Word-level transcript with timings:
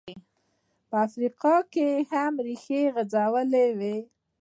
په 0.89 0.95
افریقا 1.07 1.55
کې 1.73 1.85
یې 1.93 2.05
هم 2.11 2.33
ریښې 2.45 2.81
غځولې 2.93 3.65
وې. 3.79 3.97